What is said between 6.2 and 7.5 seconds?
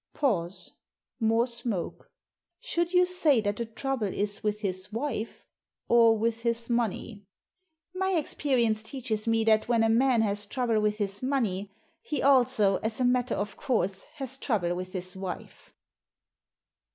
his money?"